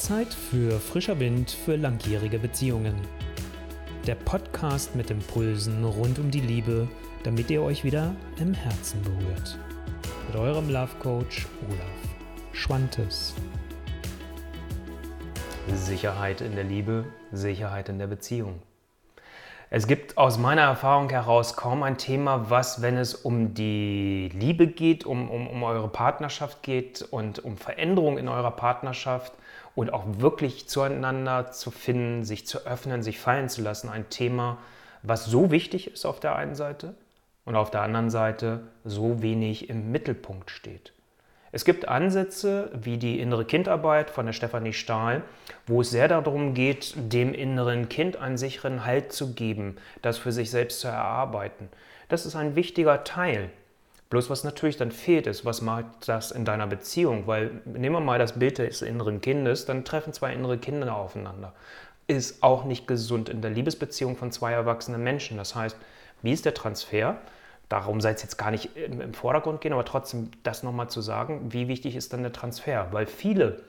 Zeit 0.00 0.32
für 0.32 0.80
frischer 0.80 1.20
Wind 1.20 1.50
für 1.50 1.76
langjährige 1.76 2.38
Beziehungen. 2.38 2.94
Der 4.06 4.14
Podcast 4.14 4.96
mit 4.96 5.10
Impulsen 5.10 5.84
rund 5.84 6.18
um 6.18 6.30
die 6.30 6.40
Liebe, 6.40 6.88
damit 7.22 7.50
ihr 7.50 7.60
euch 7.60 7.84
wieder 7.84 8.16
im 8.38 8.54
Herzen 8.54 9.02
berührt. 9.02 9.58
Mit 10.26 10.36
eurem 10.40 10.70
Love 10.70 10.96
Coach 11.00 11.46
Olaf 11.68 12.54
Schwantes. 12.54 13.34
Sicherheit 15.74 16.40
in 16.40 16.54
der 16.54 16.64
Liebe, 16.64 17.04
Sicherheit 17.30 17.90
in 17.90 17.98
der 17.98 18.06
Beziehung. 18.06 18.62
Es 19.68 19.86
gibt 19.86 20.16
aus 20.16 20.38
meiner 20.38 20.62
Erfahrung 20.62 21.10
heraus 21.10 21.56
kaum 21.56 21.82
ein 21.82 21.98
Thema, 21.98 22.48
was, 22.48 22.80
wenn 22.80 22.96
es 22.96 23.14
um 23.14 23.52
die 23.52 24.30
Liebe 24.32 24.66
geht, 24.66 25.04
um, 25.04 25.30
um, 25.30 25.46
um 25.46 25.62
eure 25.62 25.88
Partnerschaft 25.88 26.62
geht 26.62 27.02
und 27.02 27.44
um 27.44 27.58
Veränderung 27.58 28.16
in 28.16 28.28
eurer 28.28 28.52
Partnerschaft 28.52 29.34
und 29.80 29.94
auch 29.94 30.04
wirklich 30.18 30.68
zueinander 30.68 31.52
zu 31.52 31.70
finden, 31.70 32.22
sich 32.22 32.46
zu 32.46 32.66
öffnen, 32.66 33.02
sich 33.02 33.18
fallen 33.18 33.48
zu 33.48 33.62
lassen, 33.62 33.88
ein 33.88 34.10
Thema, 34.10 34.58
was 35.02 35.24
so 35.24 35.50
wichtig 35.50 35.90
ist 35.90 36.04
auf 36.04 36.20
der 36.20 36.36
einen 36.36 36.54
Seite 36.54 36.92
und 37.46 37.56
auf 37.56 37.70
der 37.70 37.80
anderen 37.80 38.10
Seite 38.10 38.60
so 38.84 39.22
wenig 39.22 39.70
im 39.70 39.90
Mittelpunkt 39.90 40.50
steht. 40.50 40.92
Es 41.50 41.64
gibt 41.64 41.88
Ansätze 41.88 42.70
wie 42.74 42.98
die 42.98 43.20
innere 43.20 43.46
Kindarbeit 43.46 44.10
von 44.10 44.26
der 44.26 44.34
Stefanie 44.34 44.74
Stahl, 44.74 45.22
wo 45.66 45.80
es 45.80 45.88
sehr 45.88 46.08
darum 46.08 46.52
geht, 46.52 46.92
dem 46.96 47.32
inneren 47.32 47.88
Kind 47.88 48.18
einen 48.18 48.36
sicheren 48.36 48.84
Halt 48.84 49.14
zu 49.14 49.32
geben, 49.32 49.76
das 50.02 50.18
für 50.18 50.30
sich 50.30 50.50
selbst 50.50 50.80
zu 50.80 50.88
erarbeiten. 50.88 51.70
Das 52.10 52.26
ist 52.26 52.36
ein 52.36 52.54
wichtiger 52.54 53.02
Teil. 53.02 53.48
Bloß 54.10 54.28
was 54.28 54.42
natürlich 54.42 54.76
dann 54.76 54.90
fehlt, 54.90 55.28
ist, 55.28 55.44
was 55.44 55.62
macht 55.62 55.86
das 56.08 56.32
in 56.32 56.44
deiner 56.44 56.66
Beziehung? 56.66 57.28
Weil 57.28 57.62
nehmen 57.64 57.94
wir 57.94 58.00
mal 58.00 58.18
das 58.18 58.38
Bild 58.38 58.58
des 58.58 58.82
inneren 58.82 59.20
Kindes, 59.20 59.66
dann 59.66 59.84
treffen 59.84 60.12
zwei 60.12 60.34
innere 60.34 60.58
Kinder 60.58 60.96
aufeinander. 60.96 61.54
Ist 62.08 62.42
auch 62.42 62.64
nicht 62.64 62.88
gesund 62.88 63.28
in 63.28 63.40
der 63.40 63.52
Liebesbeziehung 63.52 64.16
von 64.16 64.32
zwei 64.32 64.52
erwachsenen 64.52 65.04
Menschen. 65.04 65.36
Das 65.36 65.54
heißt, 65.54 65.76
wie 66.22 66.32
ist 66.32 66.44
der 66.44 66.54
Transfer? 66.54 67.18
Darum 67.68 68.00
soll 68.00 68.10
es 68.10 68.22
jetzt 68.22 68.36
gar 68.36 68.50
nicht 68.50 68.76
im 68.76 69.14
Vordergrund 69.14 69.60
gehen, 69.60 69.72
aber 69.72 69.84
trotzdem 69.84 70.32
das 70.42 70.64
nochmal 70.64 70.90
zu 70.90 71.00
sagen, 71.00 71.52
wie 71.52 71.68
wichtig 71.68 71.94
ist 71.94 72.12
dann 72.12 72.22
der 72.22 72.32
Transfer? 72.32 72.88
Weil 72.90 73.06
viele 73.06 73.62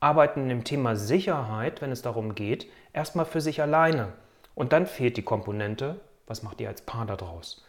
arbeiten 0.00 0.48
im 0.48 0.64
Thema 0.64 0.96
Sicherheit, 0.96 1.82
wenn 1.82 1.92
es 1.92 2.00
darum 2.00 2.34
geht, 2.34 2.66
erstmal 2.94 3.26
für 3.26 3.42
sich 3.42 3.60
alleine. 3.60 4.08
Und 4.54 4.72
dann 4.72 4.86
fehlt 4.86 5.18
die 5.18 5.22
Komponente, 5.22 6.00
was 6.26 6.42
macht 6.42 6.62
ihr 6.62 6.68
als 6.68 6.80
Paar 6.80 7.04
daraus? 7.04 7.62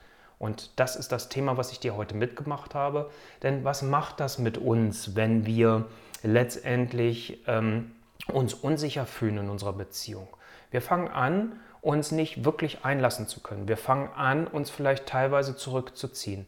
Und 0.44 0.72
das 0.76 0.98
ist 0.98 1.14
das 1.14 1.30
Thema, 1.30 1.56
was 1.56 1.72
ich 1.72 1.80
dir 1.80 1.96
heute 1.96 2.18
mitgemacht 2.18 2.76
habe. 2.76 3.10
Denn 3.44 3.64
was 3.64 3.82
macht 3.82 4.20
das 4.20 4.40
mit 4.40 4.58
uns, 4.58 5.16
wenn 5.16 5.46
wir 5.46 5.86
letztendlich 6.22 7.42
ähm, 7.48 7.92
uns 8.28 8.54
unsicher 8.54 9.06
fühlen 9.06 9.38
in 9.38 9.50
unserer 9.50 9.72
Beziehung? 9.72 10.28
Wir 10.70 10.82
fangen 10.82 11.08
an, 11.08 11.54
uns 11.80 12.12
nicht 12.12 12.44
wirklich 12.44 12.84
einlassen 12.84 13.26
zu 13.26 13.40
können. 13.40 13.70
Wir 13.70 13.78
fangen 13.78 14.10
an, 14.18 14.46
uns 14.46 14.70
vielleicht 14.70 15.06
teilweise 15.06 15.56
zurückzuziehen. 15.56 16.46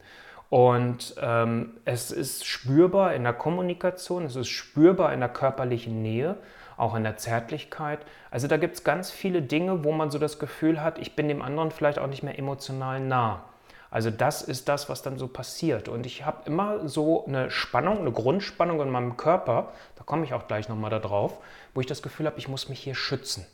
Und 0.49 1.16
ähm, 1.21 1.77
es 1.85 2.11
ist 2.11 2.45
spürbar 2.45 3.13
in 3.13 3.23
der 3.23 3.31
Kommunikation, 3.31 4.25
es 4.25 4.35
ist 4.35 4.49
spürbar 4.49 5.13
in 5.13 5.21
der 5.21 5.29
körperlichen 5.29 6.01
Nähe, 6.01 6.35
auch 6.75 6.95
in 6.95 7.03
der 7.03 7.16
Zärtlichkeit. 7.16 7.99
Also 8.29 8.49
da 8.49 8.57
gibt 8.57 8.75
es 8.75 8.83
ganz 8.83 9.09
viele 9.09 9.41
Dinge, 9.41 9.85
wo 9.85 9.93
man 9.93 10.11
so 10.11 10.19
das 10.19 10.38
Gefühl 10.38 10.81
hat, 10.81 10.99
ich 10.99 11.16
bin 11.16 11.29
dem 11.29 11.41
anderen 11.41 11.71
vielleicht 11.71 11.97
auch 11.97 12.07
nicht 12.07 12.23
mehr 12.23 12.38
emotional 12.38 12.99
nah. 12.99 13.45
Also 13.91 14.09
das 14.09 14.41
ist 14.41 14.67
das, 14.67 14.89
was 14.89 15.02
dann 15.02 15.17
so 15.17 15.28
passiert. 15.28 15.88
Und 15.88 16.05
ich 16.05 16.25
habe 16.25 16.44
immer 16.45 16.88
so 16.88 17.25
eine 17.25 17.50
Spannung, 17.50 18.00
eine 18.00 18.11
Grundspannung 18.11 18.81
in 18.81 18.89
meinem 18.89 19.17
Körper, 19.17 19.72
da 19.95 20.03
komme 20.03 20.25
ich 20.25 20.33
auch 20.33 20.47
gleich 20.47 20.69
nochmal 20.69 20.89
darauf, 20.89 21.38
wo 21.73 21.81
ich 21.81 21.88
das 21.88 22.02
Gefühl 22.02 22.25
habe, 22.25 22.39
ich 22.39 22.47
muss 22.47 22.69
mich 22.69 22.80
hier 22.80 22.95
schützen. 22.95 23.45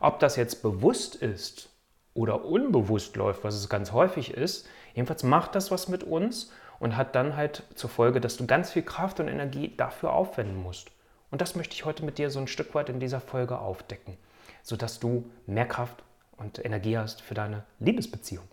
Ob 0.00 0.18
das 0.18 0.36
jetzt 0.36 0.62
bewusst 0.62 1.14
ist 1.16 1.70
oder 2.14 2.44
unbewusst 2.44 3.16
läuft, 3.16 3.44
was 3.44 3.54
es 3.54 3.68
ganz 3.68 3.92
häufig 3.92 4.32
ist, 4.32 4.66
jedenfalls 4.94 5.22
macht 5.22 5.54
das 5.54 5.70
was 5.70 5.88
mit 5.88 6.04
uns 6.04 6.50
und 6.78 6.96
hat 6.96 7.14
dann 7.14 7.36
halt 7.36 7.62
zur 7.74 7.90
Folge, 7.90 8.20
dass 8.20 8.36
du 8.36 8.46
ganz 8.46 8.70
viel 8.70 8.82
Kraft 8.82 9.20
und 9.20 9.28
Energie 9.28 9.74
dafür 9.76 10.12
aufwenden 10.12 10.62
musst. 10.62 10.90
Und 11.30 11.40
das 11.40 11.54
möchte 11.54 11.74
ich 11.74 11.84
heute 11.84 12.04
mit 12.04 12.18
dir 12.18 12.30
so 12.30 12.38
ein 12.38 12.46
Stück 12.46 12.74
weit 12.74 12.88
in 12.88 13.00
dieser 13.00 13.20
Folge 13.20 13.58
aufdecken, 13.58 14.16
sodass 14.62 15.00
du 15.00 15.30
mehr 15.46 15.66
Kraft 15.66 16.02
und 16.36 16.64
Energie 16.64 16.98
hast 16.98 17.22
für 17.22 17.34
deine 17.34 17.64
Liebesbeziehung. 17.80 18.44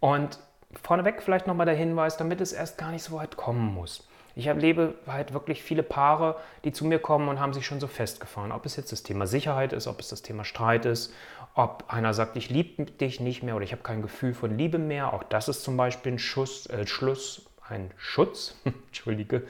Und 0.00 0.38
vorneweg 0.82 1.22
vielleicht 1.22 1.46
nochmal 1.46 1.66
der 1.66 1.74
Hinweis, 1.74 2.16
damit 2.16 2.40
es 2.40 2.52
erst 2.52 2.78
gar 2.78 2.90
nicht 2.90 3.02
so 3.02 3.16
weit 3.16 3.36
kommen 3.36 3.74
muss. 3.74 4.06
Ich 4.34 4.46
erlebe 4.46 4.94
halt 5.08 5.32
wirklich 5.32 5.64
viele 5.64 5.82
Paare, 5.82 6.36
die 6.62 6.70
zu 6.70 6.84
mir 6.84 7.00
kommen 7.00 7.28
und 7.28 7.40
haben 7.40 7.52
sich 7.52 7.66
schon 7.66 7.80
so 7.80 7.88
festgefahren. 7.88 8.52
Ob 8.52 8.66
es 8.66 8.76
jetzt 8.76 8.92
das 8.92 9.02
Thema 9.02 9.26
Sicherheit 9.26 9.72
ist, 9.72 9.88
ob 9.88 9.98
es 9.98 10.08
das 10.08 10.22
Thema 10.22 10.44
Streit 10.44 10.84
ist, 10.84 11.12
ob 11.54 11.84
einer 11.88 12.14
sagt, 12.14 12.36
ich 12.36 12.48
liebe 12.48 12.84
dich 12.84 13.18
nicht 13.18 13.42
mehr 13.42 13.56
oder 13.56 13.64
ich 13.64 13.72
habe 13.72 13.82
kein 13.82 14.00
Gefühl 14.00 14.34
von 14.34 14.56
Liebe 14.56 14.78
mehr. 14.78 15.12
Auch 15.12 15.24
das 15.24 15.48
ist 15.48 15.64
zum 15.64 15.76
Beispiel 15.76 16.12
ein 16.12 16.18
Schuss, 16.20 16.66
äh, 16.66 16.86
Schluss, 16.86 17.50
ein 17.68 17.90
Schutz, 17.96 18.54
Entschuldige, 18.64 19.42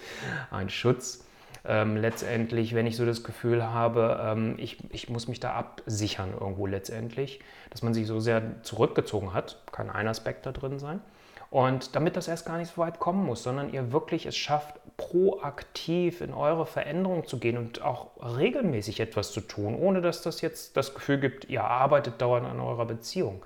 ein 0.50 0.70
Schutz. 0.70 1.27
Ähm, 1.70 1.98
letztendlich, 1.98 2.74
wenn 2.74 2.86
ich 2.86 2.96
so 2.96 3.04
das 3.04 3.22
Gefühl 3.22 3.62
habe, 3.62 4.18
ähm, 4.24 4.54
ich, 4.56 4.78
ich 4.90 5.10
muss 5.10 5.28
mich 5.28 5.38
da 5.38 5.52
absichern 5.52 6.32
irgendwo 6.32 6.66
letztendlich, 6.66 7.40
dass 7.68 7.82
man 7.82 7.92
sich 7.92 8.06
so 8.06 8.20
sehr 8.20 8.62
zurückgezogen 8.62 9.34
hat, 9.34 9.60
kann 9.70 9.90
ein 9.90 10.08
Aspekt 10.08 10.46
da 10.46 10.52
drin 10.52 10.78
sein. 10.78 11.02
Und 11.50 11.94
damit 11.94 12.16
das 12.16 12.26
erst 12.26 12.46
gar 12.46 12.56
nicht 12.56 12.72
so 12.74 12.80
weit 12.80 12.98
kommen 12.98 13.24
muss, 13.24 13.42
sondern 13.42 13.70
ihr 13.70 13.92
wirklich 13.92 14.24
es 14.24 14.36
schafft, 14.36 14.76
proaktiv 14.96 16.22
in 16.22 16.32
eure 16.32 16.64
Veränderung 16.64 17.26
zu 17.26 17.38
gehen 17.38 17.58
und 17.58 17.82
auch 17.82 18.08
regelmäßig 18.38 19.00
etwas 19.00 19.32
zu 19.32 19.42
tun, 19.42 19.74
ohne 19.74 20.00
dass 20.00 20.22
das 20.22 20.40
jetzt 20.40 20.74
das 20.76 20.94
Gefühl 20.94 21.20
gibt, 21.20 21.50
ihr 21.50 21.64
arbeitet 21.64 22.20
dauernd 22.22 22.46
an 22.46 22.60
eurer 22.60 22.86
Beziehung. 22.86 23.44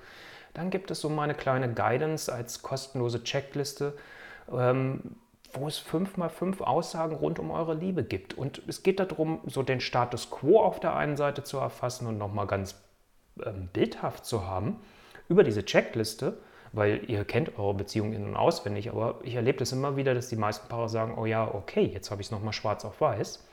Dann 0.55 0.71
gibt 0.71 0.93
es 0.93 1.01
so 1.01 1.09
meine 1.09 1.35
kleine 1.35 1.73
Guidance 1.73 2.33
als 2.33 2.63
kostenlose 2.63 3.25
Checkliste, 3.25 3.95
ähm, 4.53 5.17
wo 5.55 5.67
es 5.67 5.79
fünf 5.79 6.17
mal 6.17 6.29
fünf 6.29 6.61
Aussagen 6.61 7.17
rund 7.17 7.39
um 7.39 7.51
eure 7.51 7.75
Liebe 7.75 8.05
gibt. 8.05 8.35
Und 8.35 8.63
es 8.67 8.83
geht 8.83 9.01
darum, 9.01 9.41
so 9.47 9.63
den 9.63 9.81
Status 9.81 10.31
quo 10.31 10.61
auf 10.61 10.81
der 10.81 10.97
einen 10.97 11.17
Seite 11.17 11.45
zu 11.45 11.59
erfassen 11.59 12.07
und 12.07 12.19
nochmal 12.19 12.47
ganz 12.47 12.81
ähm, 13.45 13.69
bildhaft 13.73 14.25
zu 14.25 14.47
haben 14.47 14.81
über 15.29 15.45
diese 15.45 15.65
Checkliste 15.65 16.39
weil 16.73 17.03
ihr 17.09 17.25
kennt 17.25 17.59
eure 17.59 17.75
Beziehung 17.75 18.13
in- 18.13 18.25
und 18.25 18.37
auswendig, 18.37 18.91
aber 18.91 19.21
ich 19.23 19.35
erlebe 19.35 19.59
das 19.59 19.73
immer 19.73 19.97
wieder, 19.97 20.15
dass 20.15 20.29
die 20.29 20.37
meisten 20.37 20.69
Paare 20.69 20.89
sagen, 20.89 21.17
oh 21.19 21.27
ja, 21.27 21.47
okay, 21.55 21.85
jetzt 21.85 22.11
habe 22.11 22.23
ich 22.23 22.29
es 22.29 22.31
nochmal 22.31 22.53
schwarz 22.53 22.85
auf 22.85 23.01
weiß. 23.01 23.47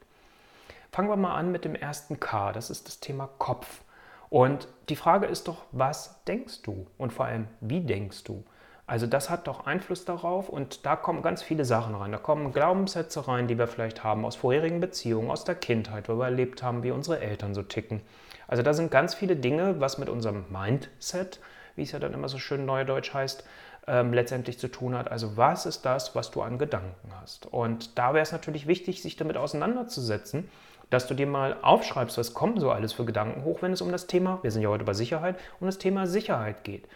Fangen 0.93 1.09
wir 1.09 1.17
mal 1.17 1.35
an 1.35 1.51
mit 1.51 1.65
dem 1.65 1.75
ersten 1.75 2.21
K, 2.21 2.53
das 2.53 2.71
ist 2.71 2.87
das 2.87 3.01
Thema 3.01 3.29
Kopf. 3.39 3.81
Und 4.29 4.69
die 4.89 4.95
Frage 4.95 5.27
ist 5.27 5.49
doch, 5.49 5.65
was 5.73 6.23
denkst 6.29 6.63
du? 6.63 6.87
Und 6.97 7.13
vor 7.13 7.27
allem, 7.27 7.49
wie 7.61 7.81
denkst 7.81 8.23
du? 8.23 8.45
Also 8.91 9.07
das 9.07 9.31
hat 9.31 9.47
doch 9.47 9.67
Einfluss 9.67 10.05
darauf 10.05 10.49
und 10.49 10.85
da 10.85 10.97
kommen 10.97 11.23
ganz 11.23 11.43
viele 11.43 11.65
Sachen 11.65 11.95
rein. 11.95 12.11
Da 12.11 12.19
kommen 12.19 12.53
Glaubenssätze 12.53 13.29
rein, 13.29 13.47
die 13.47 13.57
wir 13.57 13.69
vielleicht 13.69 14.03
haben 14.03 14.25
aus 14.25 14.35
vorherigen 14.35 14.81
Beziehungen, 14.81 15.31
aus 15.31 15.45
der 15.45 15.55
Kindheit, 15.55 16.09
wo 16.09 16.15
wir 16.15 16.25
erlebt 16.25 16.65
haben, 16.65 16.83
wie 16.83 16.91
unsere 16.91 17.21
Eltern 17.21 17.55
so 17.55 17.63
ticken. 17.63 18.01
Also 18.49 18.65
da 18.65 18.75
sind 18.75 18.91
ganz 18.91 19.15
viele 19.15 19.37
Dinge, 19.37 19.79
was 19.79 19.99
mit 19.99 20.09
unserem 20.09 20.45
Mindset 20.51 21.39
wie 21.77 21.83
es 21.83 21.93
ja 21.93 21.99
dann 21.99 22.15
immer 22.15 22.29
so 22.29 22.39
schön 22.39 22.67
neudeutsch 22.67 23.15
heißt, 23.15 23.45
ähm, 23.87 24.13
letztendlich 24.13 24.59
zu 24.59 24.69
tun 24.69 24.95
hat. 24.95 25.11
Also 25.11 25.37
was 25.37 25.67
ist 25.67 25.85
das, 25.85 26.15
was 26.15 26.31
du 26.31 26.43
an 26.43 26.59
Gedanken 26.59 27.11
hast? 27.21 27.47
Und 27.47 27.99
da 27.99 28.13
wäre 28.13 28.23
es 28.23 28.33
natürlich 28.33 28.67
wichtig, 28.67 29.03
sich 29.03 29.17
damit 29.17 29.37
auseinanderzusetzen, 29.37 30.49
dass 30.91 31.07
du 31.07 31.15
dir 31.15 31.27
mal 31.27 31.57
aufschreibst, 31.63 32.19
was 32.19 32.35
kommen 32.35 32.59
so 32.59 32.71
alles 32.71 32.93
für 32.93 33.05
Gedanken 33.05 33.45
hoch, 33.45 33.63
wenn 33.63 33.73
es 33.73 33.81
um 33.81 33.93
das 33.93 34.09
Thema, 34.09 34.41
wir 34.43 34.51
sind 34.51 34.63
ja 34.63 34.69
heute 34.69 34.85
bei 34.85 34.95
Sicherheit, 34.95 35.37
um 35.61 35.67
das 35.67 35.79
Thema 35.79 36.07
Sicherheit 36.07 36.65
geht. 36.65 36.87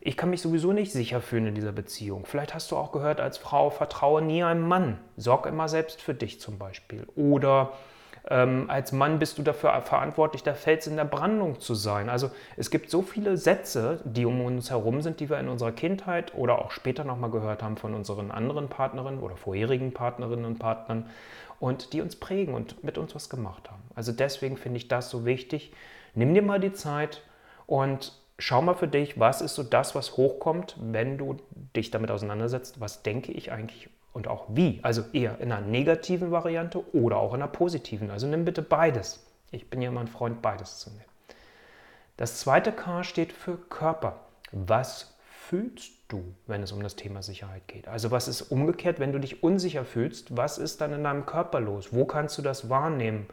Ich 0.00 0.16
kann 0.16 0.30
mich 0.30 0.42
sowieso 0.42 0.72
nicht 0.72 0.92
sicher 0.92 1.20
fühlen 1.20 1.46
in 1.46 1.54
dieser 1.54 1.72
Beziehung. 1.72 2.24
Vielleicht 2.26 2.54
hast 2.54 2.70
du 2.70 2.76
auch 2.76 2.92
gehört 2.92 3.20
als 3.20 3.38
Frau, 3.38 3.70
vertraue 3.70 4.22
nie 4.22 4.42
einem 4.42 4.66
Mann. 4.66 4.98
Sorg 5.16 5.46
immer 5.46 5.68
selbst 5.68 6.00
für 6.00 6.14
dich 6.14 6.40
zum 6.40 6.58
Beispiel. 6.58 7.06
Oder 7.16 7.72
ähm, 8.30 8.66
als 8.68 8.92
Mann 8.92 9.18
bist 9.18 9.38
du 9.38 9.42
dafür 9.42 9.80
verantwortlich, 9.82 10.42
der 10.42 10.54
Fels 10.54 10.86
in 10.86 10.96
der 10.96 11.04
Brandung 11.04 11.60
zu 11.60 11.74
sein. 11.74 12.08
Also 12.08 12.30
es 12.56 12.70
gibt 12.70 12.90
so 12.90 13.02
viele 13.02 13.36
Sätze, 13.36 14.00
die 14.04 14.26
um 14.26 14.40
uns 14.42 14.70
herum 14.70 15.00
sind, 15.00 15.20
die 15.20 15.30
wir 15.30 15.38
in 15.38 15.48
unserer 15.48 15.72
Kindheit 15.72 16.34
oder 16.34 16.58
auch 16.58 16.70
später 16.70 17.04
nochmal 17.04 17.30
gehört 17.30 17.62
haben 17.62 17.76
von 17.76 17.94
unseren 17.94 18.30
anderen 18.30 18.68
Partnerinnen 18.68 19.20
oder 19.20 19.36
vorherigen 19.36 19.92
Partnerinnen 19.92 20.44
und 20.44 20.58
Partnern 20.58 21.08
und 21.58 21.92
die 21.92 22.00
uns 22.00 22.16
prägen 22.16 22.54
und 22.54 22.84
mit 22.84 22.98
uns 22.98 23.14
was 23.14 23.30
gemacht 23.30 23.70
haben. 23.70 23.82
Also 23.94 24.12
deswegen 24.12 24.56
finde 24.56 24.76
ich 24.76 24.88
das 24.88 25.10
so 25.10 25.24
wichtig. 25.24 25.72
Nimm 26.14 26.34
dir 26.34 26.42
mal 26.42 26.60
die 26.60 26.72
Zeit 26.72 27.22
und 27.66 28.12
schau 28.38 28.62
mal 28.62 28.74
für 28.74 28.88
dich, 28.88 29.18
was 29.18 29.40
ist 29.40 29.54
so 29.54 29.62
das, 29.62 29.94
was 29.94 30.16
hochkommt, 30.16 30.76
wenn 30.80 31.18
du 31.18 31.36
dich 31.74 31.90
damit 31.90 32.10
auseinandersetzt, 32.10 32.80
was 32.80 33.02
denke 33.02 33.32
ich 33.32 33.52
eigentlich 33.52 33.90
und 34.12 34.28
auch 34.28 34.46
wie. 34.48 34.80
Also 34.82 35.04
eher 35.12 35.40
in 35.40 35.52
einer 35.52 35.66
negativen 35.66 36.30
Variante 36.30 36.82
oder 36.94 37.18
auch 37.18 37.34
in 37.34 37.42
einer 37.42 37.50
positiven. 37.50 38.10
Also 38.10 38.26
nimm 38.26 38.44
bitte 38.44 38.62
beides. 38.62 39.24
Ich 39.50 39.68
bin 39.70 39.82
ja 39.82 39.88
immer 39.88 40.00
ein 40.00 40.08
Freund, 40.08 40.42
beides 40.42 40.78
zu 40.78 40.90
nehmen. 40.90 41.04
Das 42.16 42.40
zweite 42.40 42.72
K 42.72 43.04
steht 43.04 43.32
für 43.32 43.56
Körper. 43.56 44.20
Was 44.50 45.14
fühlst 45.48 45.92
du, 46.08 46.34
wenn 46.46 46.62
es 46.62 46.72
um 46.72 46.82
das 46.82 46.96
Thema 46.96 47.22
Sicherheit 47.22 47.66
geht? 47.68 47.88
Also 47.88 48.10
was 48.10 48.28
ist 48.28 48.42
umgekehrt, 48.42 48.98
wenn 48.98 49.12
du 49.12 49.20
dich 49.20 49.42
unsicher 49.42 49.84
fühlst? 49.84 50.36
Was 50.36 50.58
ist 50.58 50.80
dann 50.80 50.92
in 50.92 51.04
deinem 51.04 51.26
Körper 51.26 51.60
los? 51.60 51.92
Wo 51.92 52.04
kannst 52.04 52.36
du 52.38 52.42
das 52.42 52.68
wahrnehmen? 52.68 53.26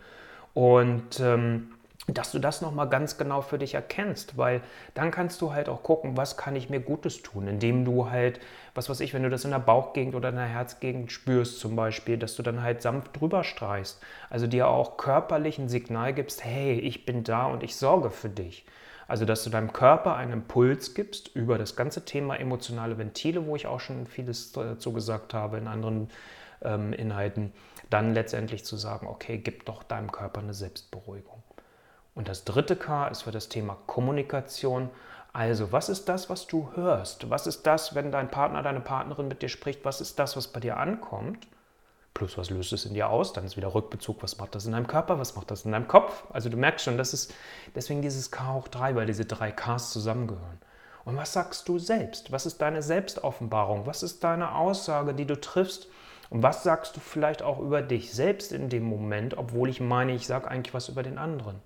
Und 0.54 1.20
ähm, 1.20 1.75
dass 2.08 2.32
du 2.32 2.40
das 2.40 2.62
nochmal 2.62 2.90
ganz 2.90 3.18
genau 3.18 3.42
für 3.42 3.58
dich 3.58 3.74
erkennst, 3.74 4.38
weil 4.38 4.62
dann 4.94 5.12
kannst 5.12 5.42
du 5.42 5.54
halt 5.54 5.70
auch 5.70 5.82
gucken, 5.82 6.18
was 6.18 6.38
kann 6.38 6.56
ich 6.56 6.70
mir 6.70 6.80
Gutes 6.80 7.22
tun, 7.22 7.48
indem 7.48 7.84
du 7.84 8.10
halt, 8.10 8.40
was 8.76 8.90
weiß 8.90 9.00
ich, 9.00 9.14
wenn 9.14 9.24
du 9.24 9.30
das 9.30 9.46
in 9.46 9.52
der 9.52 9.60
Bauchgegend 9.60 10.14
oder 10.14 10.30
in 10.30 10.36
der 10.36 10.46
Herzgegend 10.46 11.12
spürst 11.12 11.60
zum 11.60 11.76
Beispiel, 11.76 12.18
dass 12.18 12.36
du 12.36 12.44
dann 12.44 12.62
halt 12.62 12.82
sanft 12.82 13.20
drüber 13.20 13.44
streichst, 13.44 14.00
also 14.30 14.46
dir 14.46 14.68
auch 14.68 14.98
körperlich 14.98 15.58
ein 15.58 15.70
Signal 15.70 16.14
gibst, 16.14 16.44
hey, 16.44 16.80
ich 16.80 17.06
bin 17.06 17.24
da 17.24 17.48
und 17.48 17.64
ich 17.64 17.76
sorge 17.76 18.10
für 18.10 18.30
dich. 18.30 18.66
Also, 19.08 19.26
dass 19.26 19.44
du 19.44 19.52
deinem 19.52 19.72
Körper 19.72 20.16
einen 20.16 20.34
Impuls 20.34 20.96
gibst 20.96 21.36
über 21.36 21.60
das 21.60 21.76
ganze 21.76 22.06
Thema 22.06 22.40
emotionale 22.40 22.98
Ventile, 22.98 23.46
wo 23.46 23.56
ich 23.56 23.68
auch 23.68 23.80
schon 23.80 24.08
vieles 24.08 24.52
dazu 24.52 24.94
gesagt 24.94 25.36
habe 25.36 25.58
in 25.60 25.68
anderen 25.68 26.10
ähm, 26.64 26.92
Inhalten, 26.92 27.54
dann 27.92 28.16
letztendlich 28.16 28.66
zu 28.66 28.78
sagen, 28.78 29.06
okay, 29.06 29.38
gib 29.38 29.66
doch 29.66 29.84
deinem 29.84 30.12
Körper 30.12 30.42
eine 30.42 30.56
Selbstberuhigung. 30.56 31.44
Und 32.16 32.30
das 32.30 32.46
dritte 32.46 32.78
K 32.78 33.08
ist 33.08 33.24
für 33.24 33.32
das 33.32 33.50
Thema 33.50 33.78
Kommunikation. 33.88 34.90
Also, 35.34 35.74
was 35.74 35.90
ist 35.90 36.08
das, 36.08 36.30
was 36.30 36.48
du 36.48 36.70
hörst? 36.74 37.30
Was 37.30 37.46
ist 37.46 37.68
das, 37.68 37.94
wenn 37.94 38.10
dein 38.10 38.32
Partner, 38.32 38.64
deine 38.64 38.80
Partnerin 38.80 39.28
mit 39.28 39.42
dir 39.42 39.50
spricht? 39.50 39.84
Was 39.84 40.00
ist 40.00 40.18
das, 40.18 40.38
was 40.38 40.48
bei 40.48 40.62
dir 40.62 40.78
ankommt? 40.78 41.46
Plus, 42.14 42.38
was 42.38 42.50
löst 42.50 42.72
es 42.72 42.86
in 42.86 42.94
dir 42.94 43.10
aus? 43.10 43.34
Dann 43.34 43.44
ist 43.44 43.58
wieder 43.58 43.76
Rückbezug, 43.76 44.24
was 44.24 44.38
macht 44.38 44.56
das 44.56 44.66
in 44.66 44.72
deinem 44.72 44.88
Körper? 44.88 45.20
Was 45.20 45.36
macht 45.36 45.52
das 45.52 45.66
in 45.66 45.74
deinem 45.74 45.90
Kopf? 45.90 46.24
Also, 46.32 46.48
du 46.48 46.56
merkst 46.56 46.86
schon, 46.86 46.98
das 46.98 47.14
ist 47.14 47.34
deswegen 47.76 48.02
dieses 48.02 48.32
K 48.32 48.54
hoch 48.54 48.70
3, 48.70 48.96
weil 48.96 49.06
diese 49.06 49.26
drei 49.26 49.52
Ks 49.52 49.92
zusammengehören. 49.92 50.60
Und 51.04 51.18
was 51.18 51.34
sagst 51.34 51.68
du 51.68 51.80
selbst? 51.80 52.32
Was 52.32 52.46
ist 52.46 52.62
deine 52.62 52.82
Selbstoffenbarung? 52.82 53.86
Was 53.88 54.04
ist 54.04 54.24
deine 54.24 54.56
Aussage, 54.56 55.14
die 55.14 55.28
du 55.28 55.40
triffst? 55.40 55.90
Und 56.30 56.44
was 56.44 56.64
sagst 56.64 56.96
du 56.96 57.02
vielleicht 57.02 57.42
auch 57.42 57.60
über 57.60 57.82
dich 57.82 58.14
selbst 58.14 58.54
in 58.54 58.70
dem 58.70 58.84
Moment, 58.84 59.38
obwohl 59.38 59.68
ich 59.70 59.82
meine, 59.82 60.16
ich 60.16 60.26
sage 60.26 60.48
eigentlich 60.48 60.74
was 60.74 60.88
über 60.88 61.04
den 61.04 61.18
anderen? 61.18 61.60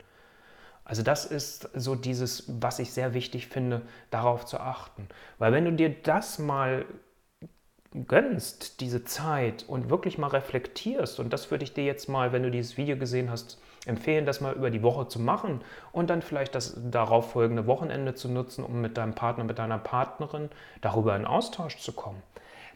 Also 0.89 1.03
das 1.03 1.23
ist 1.23 1.69
so 1.75 1.93
dieses, 1.93 2.45
was 2.47 2.79
ich 2.79 2.91
sehr 2.91 3.13
wichtig 3.13 3.47
finde, 3.47 3.83
darauf 4.09 4.47
zu 4.47 4.59
achten. 4.59 5.07
Weil 5.37 5.51
wenn 5.51 5.65
du 5.65 5.71
dir 5.71 5.93
das 6.01 6.39
mal 6.39 6.83
gönnst, 8.07 8.81
diese 8.81 9.03
Zeit 9.03 9.65
und 9.67 9.91
wirklich 9.91 10.17
mal 10.17 10.29
reflektierst, 10.29 11.19
und 11.19 11.31
das 11.31 11.51
würde 11.51 11.63
ich 11.63 11.75
dir 11.75 11.83
jetzt 11.83 12.09
mal, 12.09 12.31
wenn 12.33 12.41
du 12.41 12.49
dieses 12.49 12.75
Video 12.75 12.97
gesehen 12.97 13.29
hast, 13.29 13.61
empfehlen, 13.85 14.25
das 14.25 14.41
mal 14.41 14.55
über 14.55 14.71
die 14.71 14.81
Woche 14.81 15.07
zu 15.07 15.19
machen 15.19 15.61
und 15.91 16.09
dann 16.09 16.23
vielleicht 16.23 16.55
das 16.55 16.75
darauf 16.89 17.33
folgende 17.33 17.67
Wochenende 17.67 18.15
zu 18.15 18.27
nutzen, 18.27 18.63
um 18.63 18.81
mit 18.81 18.97
deinem 18.97 19.13
Partner, 19.13 19.43
mit 19.43 19.59
deiner 19.59 19.77
Partnerin 19.77 20.49
darüber 20.81 21.15
in 21.15 21.25
Austausch 21.27 21.77
zu 21.77 21.91
kommen, 21.91 22.23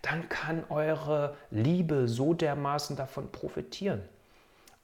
dann 0.04 0.30
kann 0.30 0.66
eure 0.70 1.36
Liebe 1.50 2.08
so 2.08 2.36
dermaßen 2.36 2.96
davon 2.96 3.32
profitieren. 3.32 4.04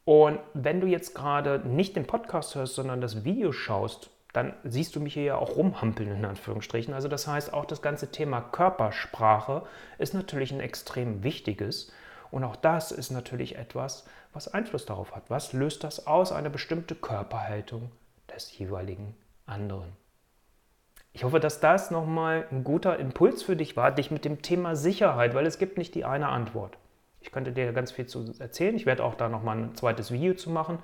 Und 0.05 0.39
wenn 0.53 0.81
du 0.81 0.87
jetzt 0.87 1.13
gerade 1.13 1.59
nicht 1.67 1.95
den 1.95 2.07
Podcast 2.07 2.55
hörst, 2.55 2.75
sondern 2.75 3.01
das 3.01 3.23
Video 3.23 3.51
schaust, 3.51 4.09
dann 4.33 4.53
siehst 4.63 4.95
du 4.95 4.99
mich 4.99 5.13
hier 5.15 5.23
ja 5.23 5.35
auch 5.37 5.55
rumhampeln 5.55 6.11
in 6.11 6.25
Anführungsstrichen. 6.25 6.93
Also 6.93 7.07
das 7.07 7.27
heißt, 7.27 7.53
auch 7.53 7.65
das 7.65 7.81
ganze 7.81 8.11
Thema 8.11 8.41
Körpersprache 8.41 9.63
ist 9.97 10.13
natürlich 10.13 10.51
ein 10.51 10.59
extrem 10.59 11.23
wichtiges. 11.23 11.91
Und 12.31 12.43
auch 12.43 12.55
das 12.55 12.91
ist 12.91 13.09
natürlich 13.09 13.55
etwas, 13.55 14.05
was 14.33 14.47
Einfluss 14.47 14.85
darauf 14.85 15.15
hat. 15.15 15.29
Was 15.29 15.53
löst 15.53 15.83
das 15.83 16.05
aus, 16.05 16.31
eine 16.31 16.51
bestimmte 16.51 16.93
Körperhaltung 16.93 17.91
des 18.33 18.55
jeweiligen 18.57 19.15
anderen? 19.47 19.93
Ich 21.11 21.23
hoffe, 21.23 21.39
dass 21.39 21.59
das 21.59 21.89
nochmal 21.89 22.45
ein 22.51 22.63
guter 22.63 22.99
Impuls 22.99 23.41
für 23.41 23.55
dich 23.55 23.75
war, 23.75 23.91
dich 23.91 24.11
mit 24.11 24.25
dem 24.25 24.43
Thema 24.43 24.75
Sicherheit, 24.75 25.33
weil 25.33 25.47
es 25.47 25.57
gibt 25.57 25.79
nicht 25.79 25.95
die 25.95 26.05
eine 26.05 26.29
Antwort. 26.29 26.77
Ich 27.21 27.31
könnte 27.31 27.51
dir 27.51 27.71
ganz 27.73 27.91
viel 27.91 28.07
zu 28.07 28.33
erzählen. 28.39 28.75
Ich 28.75 28.85
werde 28.85 29.03
auch 29.03 29.15
da 29.15 29.29
nochmal 29.29 29.57
ein 29.57 29.75
zweites 29.75 30.11
Video 30.11 30.33
zu 30.33 30.49
machen. 30.49 30.79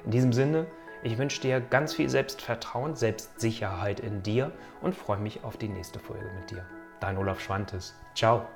In 0.04 0.12
diesem 0.12 0.34
Sinne, 0.34 0.68
ich 1.06 1.20
wünsche 1.20 1.40
dir 1.40 1.62
ganz 1.62 1.94
viel 1.94 2.10
Selbstvertrauen, 2.10 2.96
Selbstsicherheit 2.96 4.00
in 4.00 4.24
dir 4.24 4.52
und 4.82 4.96
freue 4.96 5.20
mich 5.20 5.44
auf 5.44 5.56
die 5.56 5.68
nächste 5.68 6.00
Folge 6.00 6.26
mit 6.40 6.50
dir. 6.50 6.66
Dein 7.00 7.18
Olaf 7.18 7.40
Schwantes. 7.40 7.94
Ciao. 8.16 8.48